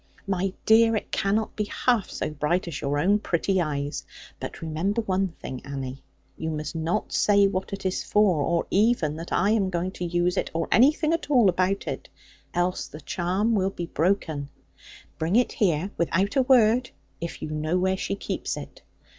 [0.25, 4.03] 'My dear, it cannot be half so bright as your own pretty eyes.
[4.39, 6.01] But remember one thing, Annie,
[6.35, 10.03] you must not say what it is for; or even that I am going to
[10.03, 12.09] use it, or anything at all about it;
[12.51, 14.49] else the charm will be broken.
[15.19, 16.89] Bring it here, without a word;
[17.19, 18.81] if you know where she keeps it.'